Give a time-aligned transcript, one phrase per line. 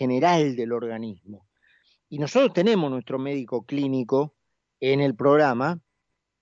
[0.00, 1.46] general del organismo.
[2.08, 4.34] Y nosotros tenemos nuestro médico clínico
[4.80, 5.78] en el programa,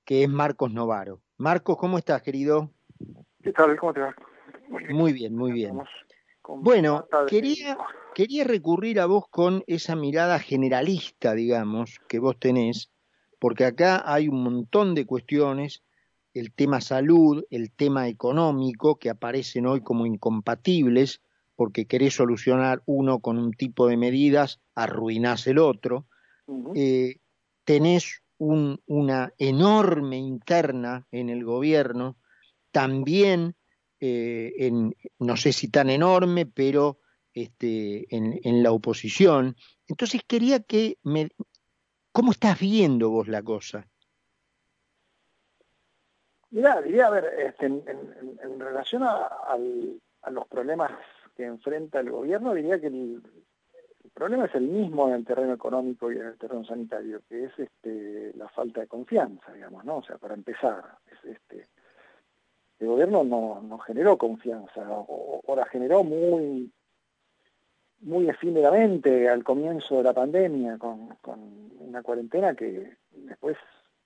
[0.05, 1.23] que es Marcos Novaro.
[1.39, 2.71] Marcos, ¿cómo estás, querido?
[3.43, 3.77] ¿Qué tal?
[3.77, 4.15] ¿Cómo te va?
[4.91, 5.77] Muy bien, muy bien.
[6.47, 7.77] Bueno, quería,
[8.15, 12.93] quería recurrir a vos con esa mirada generalista, digamos, que vos tenés,
[13.41, 15.83] porque acá hay un montón de cuestiones,
[16.33, 21.23] el tema salud, el tema económico, que aparecen hoy como incompatibles,
[21.59, 26.07] porque querés solucionar uno con un tipo de medidas, arruinás el otro.
[26.77, 27.17] Eh,
[27.65, 32.17] tenés una enorme interna en el gobierno,
[32.71, 33.57] también
[33.99, 37.01] eh, en, no sé si tan enorme, pero
[37.35, 39.57] este, en, la oposición.
[39.89, 41.29] Entonces quería que me...
[42.13, 43.85] ¿Cómo estás viendo vos la cosa?
[46.51, 49.59] Mira, diría, a ver, este, en, relación a,
[50.31, 50.93] los problemas
[51.39, 53.23] que enfrenta el gobierno, diría que el,
[54.13, 57.53] problema es el mismo en el terreno económico y en el terreno sanitario, que es
[57.57, 59.99] este, la falta de confianza, digamos, ¿no?
[59.99, 61.69] O sea, para empezar, es, este,
[62.81, 66.73] el gobierno no, generó confianza, o, la generó muy,
[68.01, 71.17] muy efímeramente al comienzo de la pandemia, con,
[71.79, 73.57] una cuarentena que después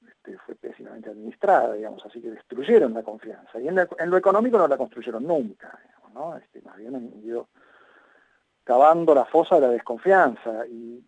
[0.07, 3.59] este, fue pésimamente administrada, digamos, así que destruyeron la confianza.
[3.59, 6.37] Y en, lo económico no la construyeron nunca, digamos, ¿no?
[6.37, 7.49] Este, más bien han ido
[8.65, 11.03] cavando la fosa de la desconfianza y,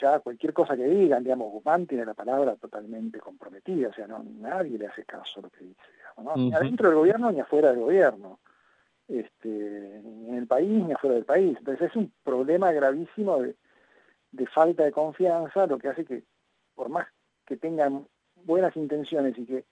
[0.00, 4.22] ya cualquier cosa que digan, digamos, Guzmán tiene la palabra totalmente comprometida, o sea, no,
[4.22, 5.82] nadie le hace caso a lo que dice
[6.36, 8.40] ni adentro del gobierno ni afuera del gobierno,
[9.08, 11.56] este, ni en el país ni afuera del país.
[11.58, 16.24] Entonces es un problema gravísimo de, falta de confianza, lo que hace que,
[16.74, 17.06] por más
[17.46, 18.06] que tengan
[18.44, 19.64] buenas intenciones y que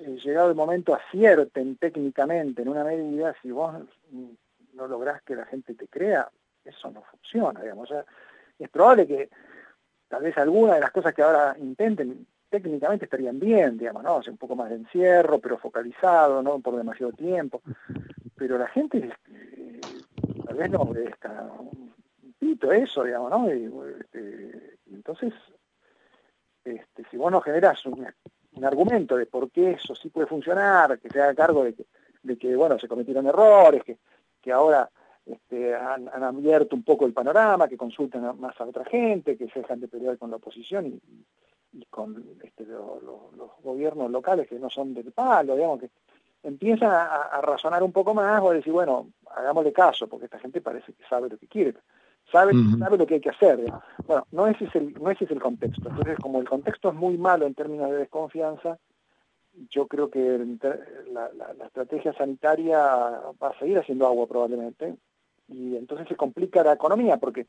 [0.00, 3.74] eh, llegado el momento acierten técnicamente en una medida, si vos
[4.74, 6.28] no lográs que la gente te crea,
[6.64, 7.90] eso no funciona, digamos.
[8.58, 9.30] es probable que
[10.08, 14.16] tal vez alguna de las cosas que ahora intenten técnicamente estarían bien, digamos, ¿no?
[14.16, 17.62] O un poco más de encierro, pero focalizado, no por demasiado tiempo.
[18.36, 19.80] Pero la gente eh,
[20.46, 21.92] tal vez no obedezca un
[22.38, 23.52] pito eso, digamos, ¿no?
[23.52, 25.32] Y, este, entonces,
[26.64, 27.82] este, si vos no generás
[28.56, 31.86] un, argumento de por qué eso sí puede funcionar, que se haga cargo de que,
[32.22, 33.98] de que bueno, se cometieron errores, que,
[34.40, 34.90] que ahora
[35.26, 39.60] este, han, abierto un poco el panorama, que consulten más a otra gente, que se
[39.60, 40.86] dejan de pelear con la oposición
[41.72, 45.90] y, con este, los gobiernos locales que no son del palo, digamos, que
[46.42, 50.60] empiezan a, razonar un poco más o a decir, bueno, hagámosle caso, porque esta gente
[50.60, 51.74] parece que sabe lo que quiere,
[52.30, 53.58] sabe, sabe lo que hay que hacer.
[54.06, 55.88] Bueno, no ese, es el, no ese es el contexto.
[55.88, 58.78] Entonces, como el contexto es muy malo en términos de desconfianza,
[59.70, 60.38] yo creo que
[61.12, 64.96] la, la estrategia sanitaria va a seguir haciendo agua probablemente,
[65.48, 67.46] y entonces se complica la economía, porque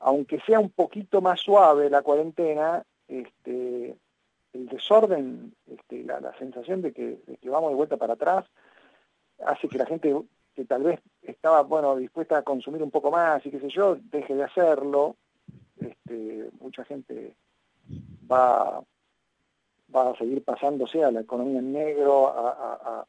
[0.00, 3.96] aunque sea un poquito más suave la cuarentena, este,
[4.52, 8.46] el desorden, este, la, sensación de que, vamos de vuelta para atrás,
[9.44, 10.14] hace que la gente
[10.64, 14.34] tal vez estaba bueno dispuesta a consumir un poco más y qué sé yo, deje
[14.34, 15.16] de hacerlo.
[15.78, 17.34] Este, mucha gente
[18.30, 18.82] va,
[19.94, 23.06] va a seguir pasándose a la economía en negro, a,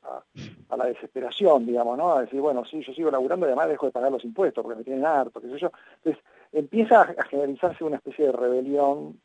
[0.78, 2.14] la desesperación, digamos, ¿no?
[2.14, 4.78] A decir, bueno, sí, yo sigo laburando y además dejo de pagar los impuestos porque
[4.78, 5.72] me tienen harto, qué sé yo.
[5.98, 9.20] Entonces, empieza a generalizarse una especie de rebelión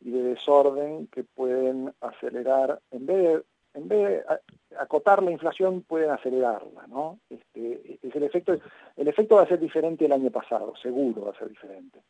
[0.00, 3.42] y de desorden que pueden acelerar, en vez de,
[3.74, 7.18] en vez de acotar la inflación, pueden acelerarla, ¿no?
[7.30, 8.58] Este, es el efecto,
[8.96, 12.00] el efecto va a ser diferente el año pasado, seguro va a ser diferente.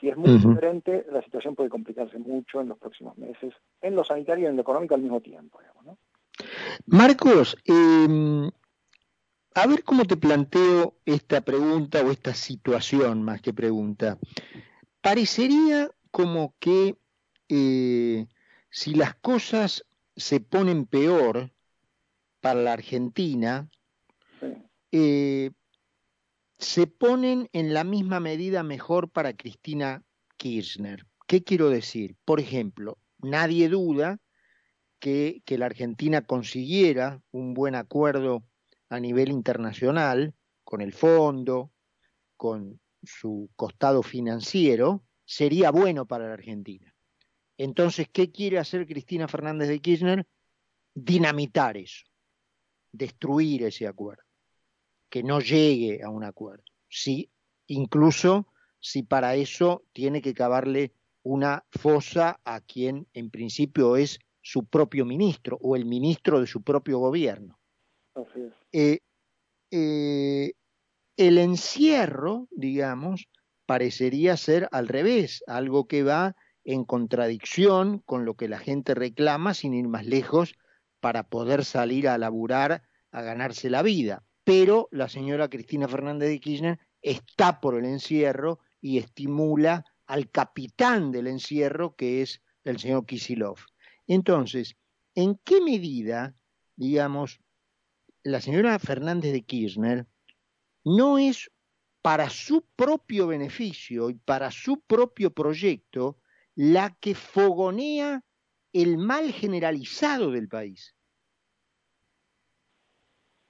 [0.00, 4.02] Si es muy diferente, la situación puede complicarse mucho en los próximos meses, en lo
[4.02, 5.98] sanitario y en lo económico al mismo tiempo, digamos, ¿no?
[6.86, 8.50] Marcos, em,
[9.54, 14.18] a ver cómo te planteo esta pregunta o esta situación más que pregunta.
[15.00, 16.96] Parecería como que
[17.48, 18.26] eh,
[18.70, 19.84] si las cosas
[20.16, 21.52] se ponen peor
[22.40, 23.70] para la Argentina,
[24.90, 25.52] eh,
[26.58, 30.04] se ponen en la misma medida mejor para Cristina
[30.36, 31.06] Kirchner.
[31.26, 32.16] ¿Qué quiero decir?
[32.24, 34.20] Por ejemplo, nadie duda
[34.98, 38.44] que, que la Argentina consiguiera un buen acuerdo
[38.88, 40.34] a nivel internacional
[40.64, 41.72] con el fondo,
[42.36, 46.91] con su costado financiero, sería bueno para la Argentina.
[47.62, 50.26] Entonces, ¿qué quiere hacer Cristina Fernández de Kirchner?
[50.94, 52.04] Dinamitar eso,
[52.90, 54.24] destruir ese acuerdo,
[55.08, 56.64] que no llegue a un acuerdo.
[56.88, 57.30] Sí,
[57.68, 58.48] incluso
[58.80, 60.92] si para eso tiene que cavarle
[61.22, 66.64] una fosa a quien en principio es su propio ministro o el ministro de su
[66.64, 67.60] propio gobierno.
[68.72, 68.98] Eh,
[69.70, 70.52] eh,
[71.16, 73.28] el encierro, digamos,
[73.66, 79.54] parecería ser al revés, algo que va en contradicción con lo que la gente reclama
[79.54, 80.54] sin ir más lejos
[81.00, 84.24] para poder salir a laburar, a ganarse la vida.
[84.44, 91.10] Pero la señora Cristina Fernández de Kirchner está por el encierro y estimula al capitán
[91.10, 93.58] del encierro, que es el señor Kisilov.
[94.06, 94.76] Entonces,
[95.14, 96.34] ¿en qué medida,
[96.76, 97.40] digamos,
[98.22, 100.06] la señora Fernández de Kirchner
[100.84, 101.50] no es
[102.02, 106.18] para su propio beneficio y para su propio proyecto
[106.54, 108.22] la que fogonea
[108.72, 110.94] el mal generalizado del país.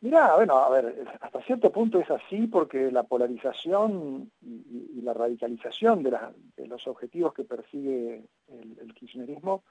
[0.03, 6.03] Mirá, bueno, a ver, hasta cierto punto es así porque la polarización y, la radicalización
[6.03, 9.63] de, los objetivos que persigue el, kirchnerismo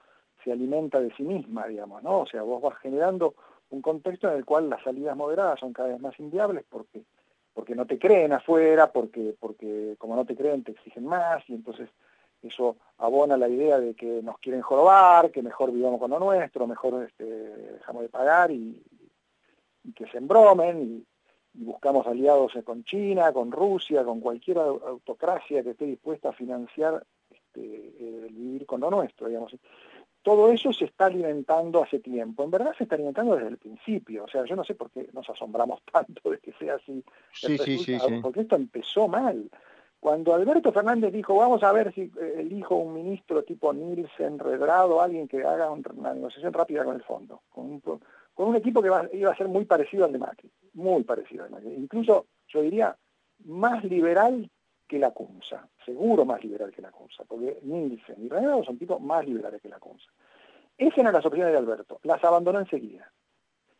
[0.41, 2.21] se alimenta de sí misma, digamos, ¿no?
[2.21, 3.35] O sea, vos vas generando
[3.71, 7.03] un contexto en el cual las salidas moderadas son cada vez más inviables porque,
[7.53, 11.55] porque no te creen afuera, porque, porque como no te creen te exigen más y
[11.55, 11.89] entonces
[12.43, 16.67] eso abona la idea de que nos quieren jorobar, que mejor vivamos con lo nuestro,
[16.67, 18.81] mejor este, dejamos de pagar y,
[19.83, 21.05] y que se embromen y,
[21.53, 28.25] buscamos aliados con China, con Rusia, con cualquier autocracia que esté dispuesta a financiar este,
[28.25, 29.55] el vivir con lo nuestro, digamos.
[30.21, 32.43] Todo eso se está alimentando hace tiempo.
[32.43, 34.25] En verdad se está alimentando desde el principio.
[34.25, 37.03] O sea, yo no sé por qué nos asombramos tanto de que sea así.
[37.33, 39.49] Sí, sí, sí, porque esto empezó mal.
[40.01, 44.99] Cuando Alberto Fernández dijo, vamos a ver si eh, elijo un ministro tipo Nielsen, Redrado,
[44.99, 47.79] alguien que haga una negociación rápida con el fondo, con
[48.35, 51.55] un, equipo que iba a ser muy parecido al de Macri, muy parecido al de
[51.55, 51.75] Macri.
[51.75, 52.97] Incluso, yo diría,
[53.45, 54.49] más liberal
[54.87, 58.99] que la CUNSA, seguro más liberal que la CUNSA, porque Nielsen y Renato son tipos
[58.99, 60.09] más liberales que la CUNSA.
[60.79, 63.11] Esas eran las opciones de Alberto, las abandonó enseguida.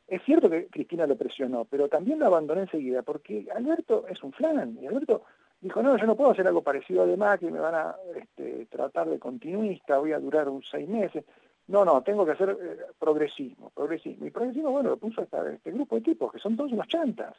[0.08, 4.34] Es cierto que Cristina lo presionó, pero también lo abandonó enseguida, porque Alberto es un
[4.34, 5.24] flan, y Alberto
[5.62, 8.66] dijo, no, yo no puedo hacer algo parecido al de Macri, me van a este,
[8.66, 11.24] tratar de continuista, voy a durar un seis meses.
[11.68, 14.26] No, no, tengo que hacer eh, progresismo, progresismo.
[14.26, 17.36] Y progresismo, bueno, lo puso este grupo de tipos, que son todos unos chantas.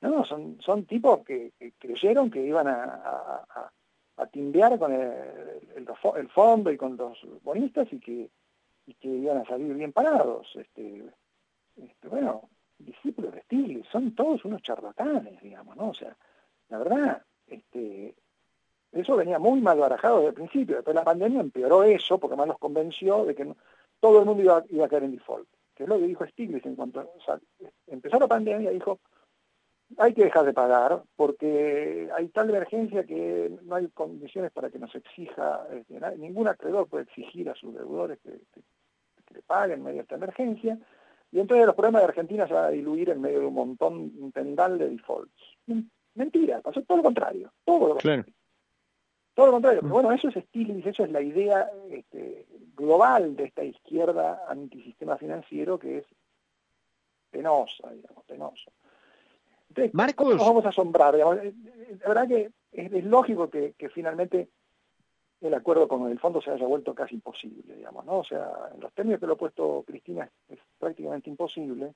[0.00, 3.44] No, son, son tipos que, creyeron que iban a,
[4.16, 8.30] a, timbear con el, fondo y con los bonistas y que,
[8.98, 10.50] que iban a salir bien parados.
[10.56, 11.04] Este,
[11.76, 12.48] este, bueno,
[12.78, 15.90] discípulos de Stiglitz, son todos unos charlatanes, digamos, ¿no?
[15.90, 16.16] O sea,
[16.70, 18.14] la verdad, este,
[18.92, 20.76] eso venía muy mal barajado desde el principio.
[20.76, 23.54] Después la pandemia empeoró eso, porque más los convenció de que
[24.00, 25.48] todo el mundo iba, a caer en default.
[25.74, 27.10] Que es lo que dijo Stiglitz en cuanto
[27.86, 28.98] empezó la pandemia, dijo,
[29.96, 34.78] hay que dejar de pagar porque hay tal emergencia que no hay condiciones para que
[34.78, 38.40] nos exija, este, ningún acreedor puede exigir a sus deudores que,
[39.32, 40.76] le paguen en medio de esta emergencia,
[41.30, 44.12] y entonces los problemas de Argentina se van a diluir en medio de un montón,
[44.18, 45.56] un tendal de defaults.
[46.14, 48.24] Mentira, pasó todo lo contrario, todo lo contrario.
[49.34, 49.92] Todo lo contrario, pero mm.
[49.92, 52.46] bueno, eso es Stiglitz, eso es la idea este,
[52.76, 56.04] global de esta izquierda antisistema financiero que es
[57.30, 58.70] penosa, digamos, penosa.
[59.68, 60.34] Entonces, Marcos...
[60.34, 64.48] nos vamos a asombrar, digamos, eh, eh, la verdad que es, lógico que, finalmente
[65.40, 68.18] el acuerdo con el fondo se haya vuelto casi imposible, digamos, ¿no?
[68.18, 71.94] O sea, en los términos que lo ha puesto Cristina es, es prácticamente imposible.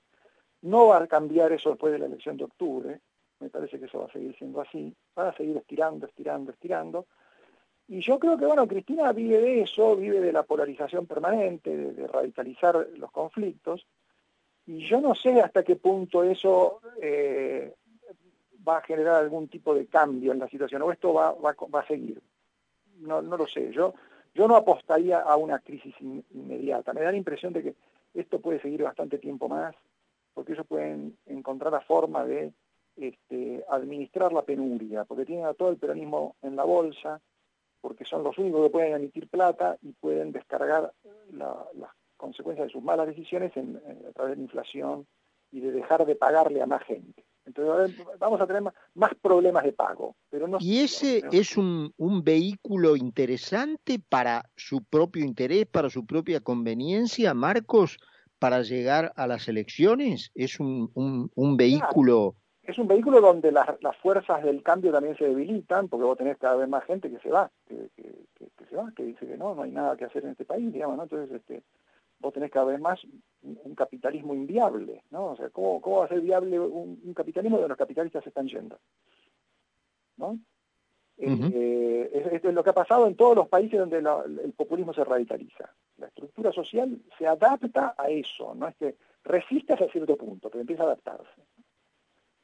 [0.61, 3.01] No va a cambiar eso después de la elección de octubre,
[3.39, 7.05] me parece que eso va a seguir siendo así, va a seguir estirando, estirando, estirando,
[7.87, 12.07] y yo creo que, bueno, Cristina vive de eso, vive de la polarización permanente, de,
[12.07, 13.85] radicalizar los conflictos,
[14.65, 17.75] y yo no sé hasta qué punto eso eh,
[18.67, 21.87] va a generar algún tipo de cambio en la situación, o esto va, va, a
[21.87, 22.19] seguir.
[23.01, 23.93] No, no lo sé, yo,
[24.33, 26.93] yo no apostaría a una crisis inmediata.
[26.93, 27.75] Me da la impresión de que
[28.15, 29.75] esto puede seguir bastante tiempo más,
[30.33, 32.51] porque ellos pueden encontrar la forma de
[32.95, 37.21] este, administrar la penuria, porque tienen a todo el peronismo en la bolsa,
[37.81, 40.93] porque son los únicos que pueden emitir plata y pueden descargar
[41.31, 45.05] las consecuencias de sus malas decisiones en, a través de la inflación
[45.51, 47.23] y de dejar de pagarle a más gente.
[47.45, 50.15] Entonces vamos a tener más, problemas de pago.
[50.29, 56.39] Pero no ¿Y ese es un, vehículo interesante para su propio interés, para su propia
[56.39, 57.97] conveniencia, Marcos,
[58.39, 60.31] para llegar a las elecciones?
[60.33, 60.91] ¿Es un,
[61.55, 62.35] vehículo
[62.67, 63.67] es un vehículo donde las,
[64.01, 67.29] fuerzas del cambio también se debilitan, porque vos tenés cada vez más gente que se
[67.29, 67.89] va, que,
[68.69, 70.97] se va, que dice que no, no hay nada que hacer en este país, digamos,
[70.97, 71.03] ¿no?
[71.03, 71.63] Entonces, este,
[72.19, 72.99] vos tenés cada vez más
[73.43, 75.27] un capitalismo inviable, ¿no?
[75.27, 78.47] O sea, ¿cómo, cómo va a ser viable un, capitalismo donde los capitalistas se están
[78.47, 78.79] yendo?
[80.17, 80.39] ¿No?
[81.17, 85.03] Eh, esto es lo que ha pasado en todos los países donde el populismo se
[85.03, 85.71] radicaliza.
[85.97, 90.61] La estructura social se adapta a eso, no es que resiste hasta cierto punto, pero
[90.61, 91.41] empieza a adaptarse.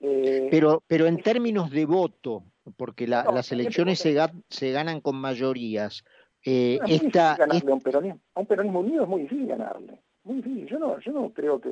[0.01, 2.43] Eh, pero, pero en términos de voto,
[2.75, 4.17] porque las elecciones se,
[4.49, 6.03] se, ganan con mayorías.
[6.43, 9.99] Eh, esta, ganarle a, un peronismo, a un peronismo unido es muy difícil ganarle.
[10.23, 10.65] Muy difícil.
[10.67, 11.69] Yo no, yo no creo que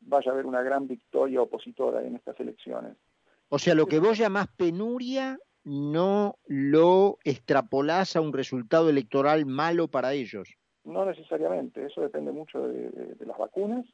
[0.00, 2.96] vaya a haber una gran victoria opositora en estas elecciones.
[3.48, 9.88] O sea, lo que vos llamás penuria no lo extrapolás a un resultado electoral malo
[9.88, 10.56] para ellos.
[10.84, 13.84] No necesariamente, eso depende mucho de las vacunas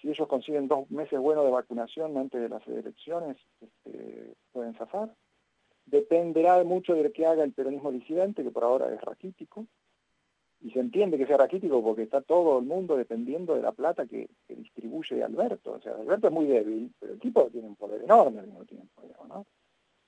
[0.00, 5.12] si ellos consiguen dos meses buenos de vacunación antes de las elecciones, este, pueden zafar.
[5.86, 9.66] Dependerá mucho de que haga el peronismo disidente, que por ahora es raquítico.
[10.60, 14.06] Y se entiende que sea raquítico porque está todo el mundo dependiendo de la plata
[14.06, 15.72] que, distribuye Alberto.
[15.72, 18.64] O sea, Alberto es muy débil, pero el tipo tiene un poder enorme al mismo
[18.64, 19.02] tiempo.
[19.28, 19.46] ¿no?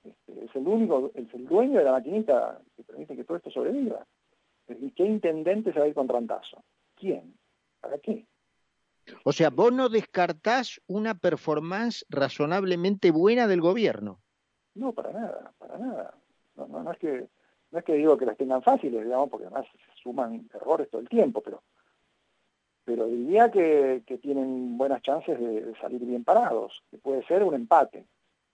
[0.03, 3.49] Este, es el único, es el dueño de la maquinita que permite que todo esto
[3.49, 4.05] sobreviva.
[4.67, 6.63] ¿Y qué intendente se va a ir con Rantazo?
[6.95, 7.33] ¿Quién?
[7.79, 8.25] ¿Para qué?
[9.23, 14.19] O sea, vos no descartás una performance razonablemente buena del gobierno.
[14.73, 16.13] No, para nada, para nada.
[16.55, 17.27] No, no, es que
[17.71, 19.65] no es que digo que las tengan fáciles, digamos, porque además
[20.01, 21.61] suman errores todo el tiempo, pero
[22.83, 27.53] pero diría que, que tienen buenas chances de, salir bien parados, que puede ser un
[27.53, 28.05] empate,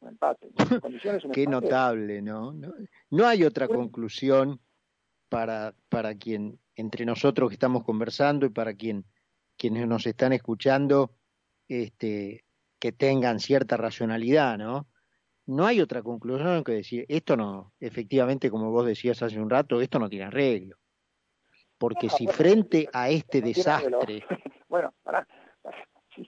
[0.02, 0.50] un empate.
[0.82, 2.52] Condiciones, Qué notable, ¿no?
[2.52, 2.74] ¿no?
[3.10, 3.26] ¿no?
[3.26, 4.60] hay otra conclusión
[5.30, 9.06] para, para quien, entre nosotros que estamos conversando y para quien
[9.58, 11.12] quienes nos están escuchando
[11.68, 12.46] este,
[12.80, 14.88] que tengan cierta racionalidad, ¿no?
[15.46, 19.82] No hay otra conclusión que decir, esto no, efectivamente, como vos decías hace un rato,
[19.82, 20.78] esto no tiene arreglo.
[21.78, 24.24] Porque si frente a este desastre...
[24.68, 25.26] bueno, para,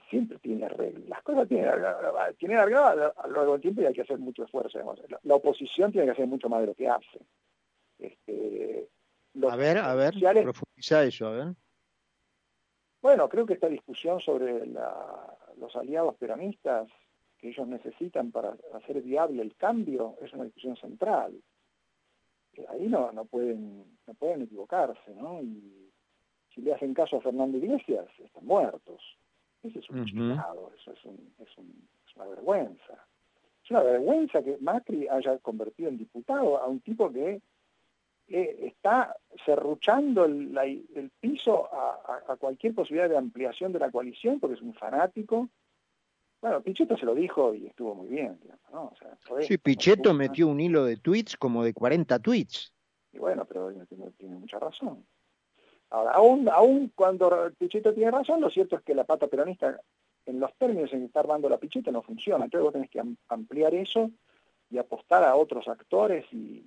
[0.10, 1.06] siempre tiene arreglo.
[1.08, 1.70] Las cosas tienen,
[2.38, 4.80] tienen arreglo a lo largo del tiempo y hay que hacer mucho esfuerzo.
[5.24, 7.20] La, oposición tiene que hacer mucho más de lo que hace.
[7.98, 8.88] Este,
[9.50, 11.56] a ver, a ver, profundiza eso, a ver.
[13.02, 16.90] Bueno, creo que esta discusión sobre los aliados peronistas
[17.38, 21.42] que ellos necesitan para hacer viable el cambio es una discusión central.
[22.68, 25.42] Ahí no, no, pueden, no pueden equivocarse, ¿no?
[25.42, 25.90] Y
[26.54, 29.02] si le hacen caso a Fernando Iglesias, están muertos.
[29.64, 31.06] Ese es un eso es,
[31.40, 33.06] es, es una vergüenza.
[33.64, 37.42] Es una vergüenza que Macri haya convertido en diputado a un tipo que
[38.30, 44.74] está cerruchando el, piso a, cualquier posibilidad de ampliación de la coalición porque es un
[44.74, 45.50] fanático.
[46.42, 48.40] Bueno, Pichetto se lo dijo y estuvo muy bien.
[48.72, 48.94] ¿no?
[49.42, 52.72] sí, Pichetto metió un hilo de tweets como de 40 tweets.
[53.12, 55.06] Y bueno, pero tiene, tiene mucha razón.
[55.90, 59.82] Ahora, aún, aún cuando Pichetto tiene razón, lo cierto es que la pata peronista,
[60.26, 62.46] en los términos en que está armando la Pichetto, no funciona.
[62.46, 64.12] Entonces vos tenés que ampliar eso
[64.70, 66.64] y apostar a otros actores y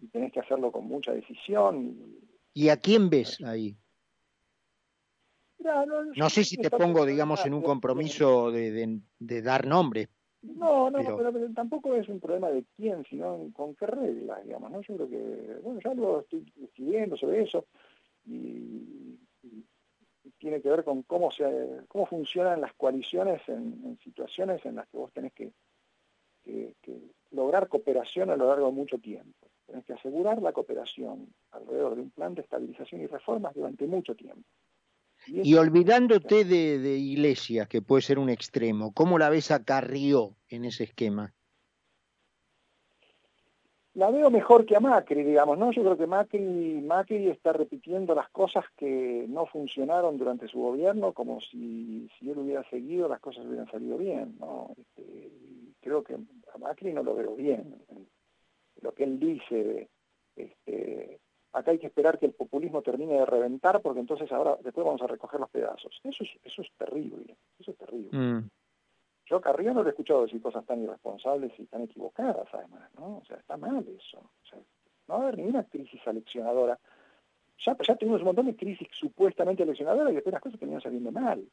[0.00, 1.96] y tenés que hacerlo con mucha decisión.
[2.54, 3.76] ¿Y a quién ves ahí?
[6.16, 10.08] no, sé si te pongo, digamos, en un compromiso de, dar nombres.
[10.42, 11.52] No, no, pero...
[11.54, 14.80] tampoco es un problema de quién, sino con qué reglas, digamos, ¿no?
[14.80, 17.66] Yo creo que, bueno, ya lo estoy escribiendo sobre eso
[18.24, 19.18] y,
[20.38, 21.44] tiene que ver con cómo se
[21.88, 25.52] cómo funcionan las coaliciones en, situaciones en las que vos tenés que
[27.32, 29.49] lograr cooperación a lo largo de mucho tiempo.
[29.70, 34.16] Tienes que asegurar la cooperación alrededor de un plan de estabilización y reformas durante mucho
[34.16, 34.42] tiempo.
[35.28, 40.64] Y, olvidándote de, Iglesias, que puede ser un extremo, ¿cómo la ves a Carrió en
[40.64, 41.32] ese esquema?
[43.94, 45.70] La veo mejor que a Macri, digamos, ¿no?
[45.70, 51.12] Yo creo que Macri, Macri está repitiendo las cosas que no funcionaron durante su gobierno,
[51.12, 54.74] como si, si él hubiera seguido las cosas hubieran salido bien, ¿no?
[54.76, 55.30] Este,
[55.80, 57.76] creo que a Macri no lo veo bien
[58.82, 59.88] lo que él dice,
[60.36, 61.20] este,
[61.52, 65.02] acá hay que esperar que el populismo termine de reventar porque entonces ahora después vamos
[65.02, 66.00] a recoger los pedazos.
[66.04, 68.10] Eso es, eso es terrible, eso es terrible.
[68.12, 68.48] Mm.
[69.26, 72.90] Yo a Carrillo no le he escuchado decir cosas tan irresponsables y tan equivocadas además,
[72.98, 73.18] ¿no?
[73.18, 74.18] O sea, está mal eso.
[74.18, 74.58] O sea,
[75.06, 76.78] no va a haber ninguna crisis aleccionadora.
[77.64, 81.12] Ya, ya tenemos un montón de crisis supuestamente aleccionadoras y después las cosas terminan saliendo
[81.12, 81.44] mal.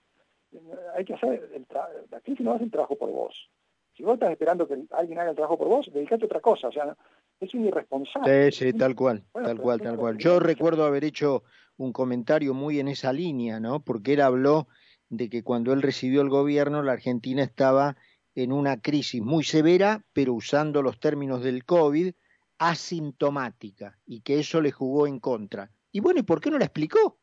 [0.96, 1.68] Hay que hacer, el
[2.10, 3.48] la crisis no hace el trabajo por vos.
[3.98, 6.68] Si vos estás esperando que alguien haga el trabajo por vos, dedicate a otra cosa.
[6.68, 6.96] O sea,
[7.39, 8.51] es un irresponsable.
[8.51, 10.18] Sí, sí, tal cual, tal cual, tal cual.
[10.20, 11.44] Yo recuerdo haber hecho
[11.77, 13.80] un comentario muy en esa línea, ¿no?
[13.80, 14.68] Porque él habló
[15.10, 17.98] de que cuando él recibió el gobierno, la Argentina estaba
[18.36, 22.13] en una crisis muy severa, pero usando los términos del COVID,
[22.60, 25.72] asintomática, y que eso le jugó en contra.
[25.92, 27.18] Y bueno, ¿y por qué no la explicó?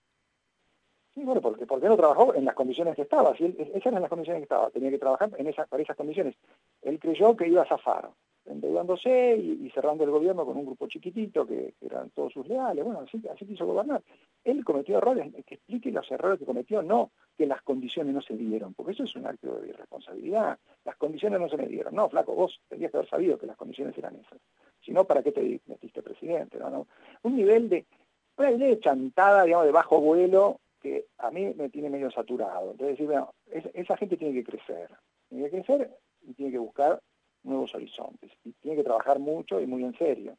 [1.14, 3.37] Sí, bueno, porque, porque no trabajó en las condiciones que estaba.
[3.37, 4.71] Si él, esas eran las condiciones que estaba.
[4.71, 6.35] Tenía que trabajar en esas, para esas condiciones.
[6.83, 8.11] Él creyó que iba a zafar.
[8.47, 12.85] endeudándose y, cerrando el gobierno con un grupo chiquitito que, eran todos sus leales.
[12.85, 14.02] Bueno, así, así quiso gobernar.
[14.42, 18.37] Él cometió errores, que explique los errores que cometió, no que las condiciones no se
[18.37, 20.59] dieron, porque eso es un acto de irresponsabilidad.
[20.85, 21.94] Las condiciones no se me dieron.
[21.94, 24.40] No, flaco, vos tendrías que haber sabido que las condiciones eran esas.
[24.85, 26.59] Si no, ¿para qué te metiste presidente?
[26.59, 26.71] ¿no?
[26.71, 26.87] ¿No?
[27.23, 27.87] Un nivel de,
[28.37, 32.73] una idea de chantada, digamos, de bajo vuelo, que a mí me tiene medio saturado.
[32.73, 33.33] Entonces, decir, bueno,
[33.73, 34.91] esa gente tiene que crecer.
[35.31, 37.00] Tiene que crecer y tiene que buscar
[37.43, 38.31] nuevos horizontes.
[38.45, 40.37] Y tiene que trabajar mucho y muy en serio.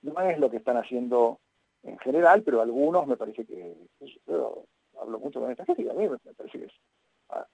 [0.00, 1.40] No es lo que están haciendo
[1.82, 3.76] en general, pero algunos me parece que,
[4.26, 4.64] yo
[4.98, 6.72] hablo mucho con esta gente y a mí me parece que es,
[7.28, 7.46] ah,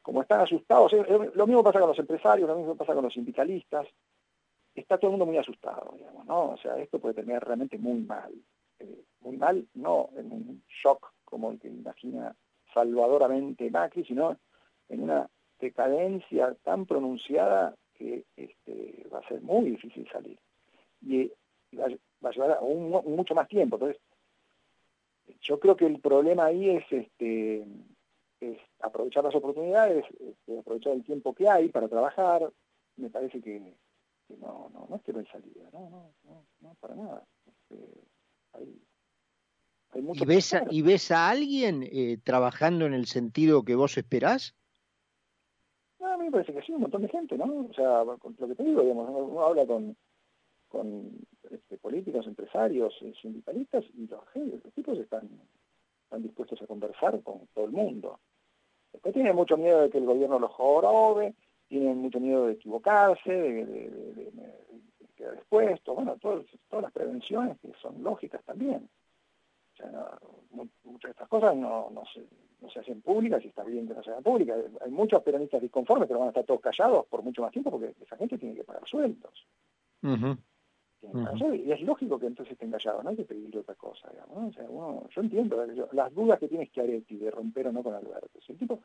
[0.00, 0.92] como están asustados,
[1.34, 3.86] lo mismo pasa con los empresarios, lo mismo pasa con los sindicalistas,
[4.74, 6.52] está todo el mundo muy asustado, digamos, ¿no?
[6.52, 8.32] O sea, esto puede terminar realmente muy mal.
[8.78, 12.34] Eh, muy mal, no en un shock como el que imagina
[12.72, 14.38] salvadoramente Macri, sino
[14.88, 15.28] en una
[15.58, 20.38] decadencia tan pronunciada que este, va a ser muy difícil salir.
[21.02, 21.30] Y,
[21.78, 23.76] va, a llevar mucho más tiempo.
[23.76, 24.00] Entonces,
[25.40, 27.66] yo creo que el problema ahí es, este,
[28.40, 32.50] es aprovechar las oportunidades, este, aprovechar el tiempo que hay para trabajar.
[32.96, 33.74] Me parece que,
[34.40, 37.24] no, no, no es que no hay salida, no, no, no, no para nada.
[37.46, 37.76] Este,
[39.94, 44.54] ¿Y, ves a, ¿Y ves a alguien eh, trabajando en el sentido que vos esperás?
[46.16, 47.66] a mí me parece que sí, un montón de gente, ¿no?
[47.70, 49.96] O sea, lo que te digo, digamos, uno habla con,
[50.68, 51.10] con
[51.50, 54.22] este, políticos, empresarios, eh, sindicalistas, y los,
[54.64, 55.28] los tipos están,
[56.04, 58.20] están dispuestos a conversar con todo el mundo.
[58.92, 61.34] Después tienen mucho miedo de que el gobierno los jorobe,
[61.68, 64.32] tienen mucho miedo de equivocarse, de, de, de,
[65.16, 68.88] quedar expuesto, bueno, todas, todas las prevenciones que son lógicas también.
[69.78, 70.18] O sea,
[70.84, 72.26] muchas de estas cosas no, no se
[72.60, 74.58] no se hacen públicas y está bien que no se hagan públicas.
[74.84, 77.94] Hay muchos peronistas disconformes, pero van a estar todos callados por mucho más tiempo porque
[78.00, 79.46] esa gente tiene que pagar sueldos.
[81.54, 84.10] Y es lógico que entonces estén callados, no hay que pedirle otra cosa.
[84.10, 84.66] Digamos, o sea,
[85.14, 88.40] yo entiendo las dudas que tiene Schiaretti de romper o no con Alberto.
[88.40, 88.80] Si el tipo,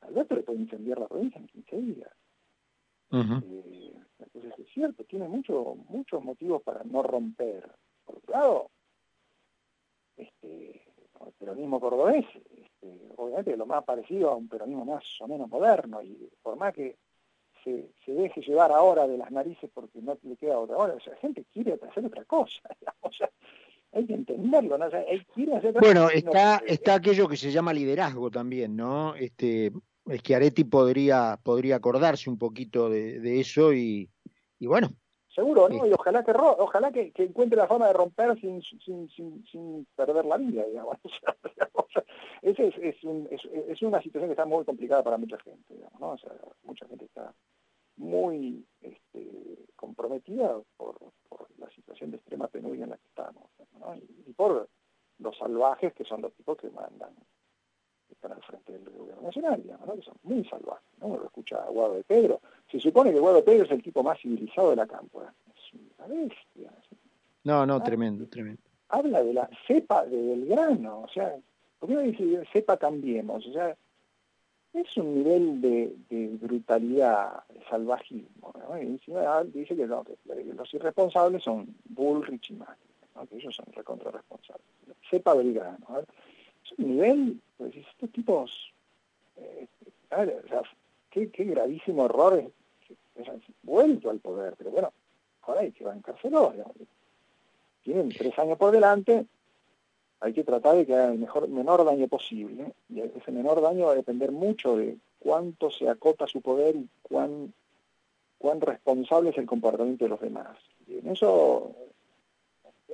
[0.00, 2.10] Alberto le puede incendiar la provincia en 15 días.
[3.12, 7.70] Eh, entonces es cierto, tiene mucho, muchos motivos para no romper.
[8.04, 8.70] Por otro lado,
[10.16, 10.82] este,
[11.26, 16.02] el peronismo cordobés este, obviamente lo más parecido a un peronismo más o menos moderno,
[16.02, 16.96] y por más que
[17.64, 21.12] se, deje llevar ahora de las narices porque no le queda otra hora, o sea,
[21.12, 22.60] la gente quiere hacer otra cosa,
[23.00, 23.30] o sea,
[23.92, 24.86] hay que entenderlo, ¿no?
[25.34, 29.14] quiere hacer bueno, está, está aquello que se llama liderazgo también, ¿no?
[29.14, 29.70] Este,
[30.10, 34.08] Schiaretti podría, podría acordarse un poquito de, eso y,
[34.58, 34.88] y bueno,
[35.34, 35.86] Seguro, ¿no?
[35.86, 40.26] Y ojalá que ojalá que, encuentre la forma de romper sin, sin, sin, sin perder
[40.26, 40.98] la vida, digamos.
[42.42, 46.00] es, es, un, es, es, una situación que está muy complicada para mucha gente, digamos,
[46.00, 46.10] ¿no?
[46.10, 46.32] O sea,
[46.64, 47.34] mucha gente está
[47.96, 53.94] muy este, comprometida por, por, la situación de extrema penuria en la que estamos, ¿no?
[53.94, 54.68] y, por
[55.18, 57.14] los salvajes que son los tipos que mandan,
[58.12, 59.94] que están al frente del gobierno nacional, digamos, ¿no?
[59.94, 60.84] que son muy salvajes.
[61.00, 61.06] ¿no?
[61.06, 64.02] Uno lo escucha a Guado de Pedro, se supone que Guado Pedro es el tipo
[64.02, 65.26] más civilizado de la campo, ¿eh?
[65.54, 66.72] es una bestia.
[67.44, 68.62] No, no, tremendo, tremendo.
[68.88, 71.36] Habla de la cepa de Belgrano, o sea,
[71.82, 73.44] ¿Por qué no dice sepa cambiemos?
[73.44, 73.76] O sea,
[74.72, 78.52] es un nivel de, brutalidad, de salvajismo.
[78.80, 80.16] Y encima dice que, no, que,
[80.54, 82.88] los irresponsables son Bullrich y Macri,
[83.28, 84.64] que ellos son recontra responsables.
[85.10, 85.84] Sepa Belgrano.
[85.98, 86.06] Es
[86.78, 88.72] un nivel, pues estos tipos,
[89.36, 89.66] eh,
[90.10, 90.62] o sea,
[91.10, 92.50] qué, gravísimo error
[93.16, 94.92] es, han vuelto al poder, pero bueno,
[95.42, 96.54] ahora hay que van encarcelados.
[97.82, 99.26] Tienen tres años por delante,
[100.20, 102.72] hay que tratar de que haga el mejor, menor daño posible.
[102.88, 106.88] Y ese menor daño va a depender mucho de cuánto se acota su poder y
[107.02, 107.52] cuán,
[108.38, 110.56] cuán responsable es el comportamiento de los demás.
[110.86, 111.74] Y en eso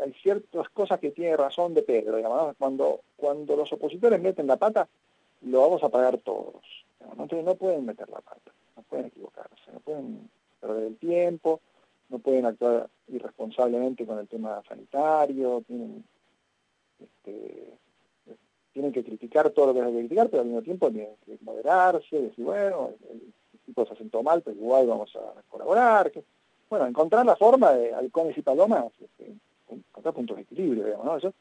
[0.02, 2.16] hay ciertas cosas que tiene razón de Pedro.
[2.16, 4.88] Digamos, cuando, cuando los opositores meten la pata,
[5.42, 6.62] lo vamos a pagar todos.
[7.00, 10.28] Entonces no pueden meter la pata, no pueden equivocarse, no pueden
[10.60, 11.60] perder el tiempo,
[12.08, 16.04] no pueden actuar irresponsablemente con el tema sanitario, tienen
[17.00, 17.72] este,
[18.92, 22.20] que criticar todo lo que hay que criticar, pero al mismo tiempo tienen que moderarse,
[22.20, 23.32] decir, bueno, el,
[23.66, 26.10] tipo se asentó mal, pero igual vamos a colaborar.
[26.70, 28.86] Bueno, encontrar la forma de halcones y palomas,
[30.10, 31.16] encontrar puntos de equilibrio, digamos, ¿no?
[31.16, 31.34] Eso,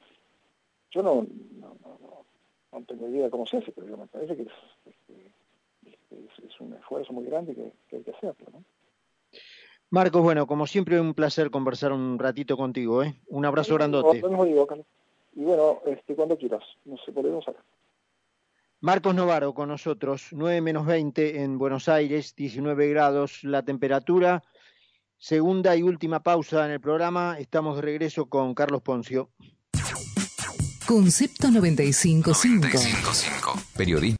[0.92, 1.28] yo no,
[1.60, 2.26] no, no,
[2.72, 4.50] no, tengo idea de cómo se hace, pero me parece que es,
[4.86, 5.32] este,
[6.46, 8.64] es, un esfuerzo muy grande que, hay que hacerlo, ¿no?
[9.90, 13.16] Marcos, bueno, como siempre, un placer conversar un ratito contigo, ¿eh?
[13.28, 14.20] Un abrazo grandote.
[14.20, 14.86] Lo mismo digo, Carlos.
[15.34, 17.64] Y bueno, este, cuando quieras, nos podemos acá.
[18.82, 24.44] Marcos Novaro con nosotros, 9 menos 20 en Buenos Aires, 19 grados la temperatura
[25.20, 27.38] Segunda y última pausa en el programa.
[27.40, 29.32] Estamos de regreso con Carlos Poncio.
[30.86, 32.30] Concepto 955.
[32.68, 33.62] 955.
[33.76, 34.16] Periodismo.